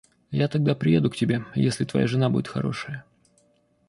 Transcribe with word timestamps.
Я 0.31 0.47
тогда 0.47 0.73
приеду 0.73 1.11
к 1.11 1.15
тебе, 1.15 1.45
если 1.53 1.85
твоя 1.85 2.07
жена 2.07 2.31
будет 2.31 2.47
хорошая. 2.47 3.05